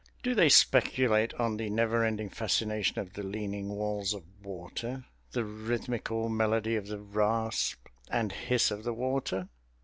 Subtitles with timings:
[0.23, 5.45] Do they speculate on the never ending fascination of the leaning walls of water, the
[5.45, 9.47] rhythmical melody of the rasp and hiss of the water?